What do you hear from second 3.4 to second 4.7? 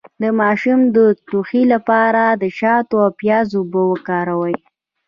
اوبه وکاروئ